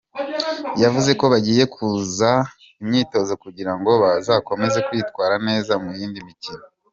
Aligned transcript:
Yavuze 0.83 1.11
ko 1.19 1.25
bagiye 1.33 1.63
gukaza 1.73 2.31
imyotozo 2.81 3.33
kugira 3.43 3.71
ngo 3.77 3.91
bazakomeza 4.03 4.79
kwitwara 4.87 5.35
neza 5.47 5.73
mu 5.83 5.89
yindi 5.99 6.19
mikono. 6.29 6.63